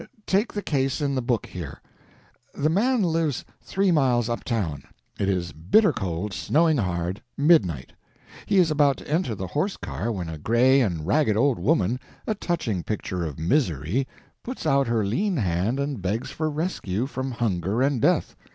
Take 0.25 0.51
the 0.51 0.63
case 0.63 0.99
in 0.99 1.13
the 1.13 1.21
book 1.21 1.45
here. 1.45 1.79
The 2.55 2.71
man 2.71 3.03
lives 3.03 3.45
three 3.61 3.91
miles 3.91 4.29
up 4.29 4.43
town. 4.43 4.81
It 5.19 5.29
is 5.29 5.51
bitter 5.51 5.93
cold, 5.93 6.33
snowing 6.33 6.77
hard, 6.77 7.21
midnight. 7.37 7.93
He 8.47 8.57
is 8.57 8.71
about 8.71 8.97
to 8.97 9.07
enter 9.07 9.35
the 9.35 9.45
horse 9.45 9.77
car 9.77 10.11
when 10.11 10.27
a 10.27 10.39
gray 10.39 10.81
and 10.81 11.05
ragged 11.05 11.37
old 11.37 11.59
woman, 11.59 11.99
a 12.25 12.33
touching 12.33 12.81
picture 12.81 13.23
of 13.23 13.37
misery, 13.37 14.07
puts 14.41 14.65
out 14.65 14.87
her 14.87 15.05
lean 15.05 15.37
hand 15.37 15.79
and 15.79 16.01
begs 16.01 16.31
for 16.31 16.49
rescue 16.49 17.05
from 17.05 17.29
hunger 17.29 17.83
and 17.83 18.01
death. 18.01 18.35